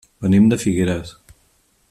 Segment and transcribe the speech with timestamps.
[0.25, 1.13] Venim de Figueres.